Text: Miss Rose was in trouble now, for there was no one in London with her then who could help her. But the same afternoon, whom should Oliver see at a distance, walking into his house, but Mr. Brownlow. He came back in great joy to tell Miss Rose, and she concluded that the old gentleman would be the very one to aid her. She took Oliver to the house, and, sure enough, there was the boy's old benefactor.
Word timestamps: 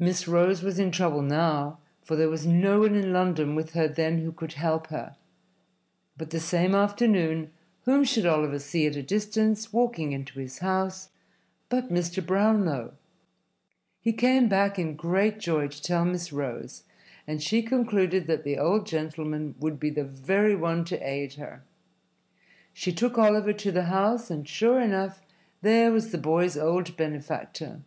Miss 0.00 0.26
Rose 0.26 0.64
was 0.64 0.80
in 0.80 0.90
trouble 0.90 1.22
now, 1.22 1.78
for 2.02 2.16
there 2.16 2.28
was 2.28 2.44
no 2.44 2.80
one 2.80 2.96
in 2.96 3.12
London 3.12 3.54
with 3.54 3.72
her 3.74 3.86
then 3.86 4.18
who 4.18 4.32
could 4.32 4.54
help 4.54 4.88
her. 4.88 5.14
But 6.16 6.30
the 6.30 6.40
same 6.40 6.74
afternoon, 6.74 7.52
whom 7.84 8.02
should 8.02 8.26
Oliver 8.26 8.58
see 8.58 8.84
at 8.88 8.96
a 8.96 9.00
distance, 9.04 9.72
walking 9.72 10.10
into 10.10 10.40
his 10.40 10.58
house, 10.58 11.10
but 11.68 11.88
Mr. 11.88 12.20
Brownlow. 12.26 12.94
He 14.00 14.12
came 14.12 14.48
back 14.48 14.76
in 14.76 14.96
great 14.96 15.38
joy 15.38 15.68
to 15.68 15.82
tell 15.82 16.04
Miss 16.04 16.32
Rose, 16.32 16.82
and 17.24 17.40
she 17.40 17.62
concluded 17.62 18.26
that 18.26 18.42
the 18.42 18.58
old 18.58 18.88
gentleman 18.88 19.54
would 19.60 19.78
be 19.78 19.90
the 19.90 20.02
very 20.02 20.56
one 20.56 20.84
to 20.86 20.98
aid 20.98 21.34
her. 21.34 21.62
She 22.72 22.92
took 22.92 23.16
Oliver 23.16 23.52
to 23.52 23.70
the 23.70 23.84
house, 23.84 24.32
and, 24.32 24.48
sure 24.48 24.80
enough, 24.80 25.20
there 25.62 25.92
was 25.92 26.10
the 26.10 26.18
boy's 26.18 26.56
old 26.58 26.96
benefactor. 26.96 27.82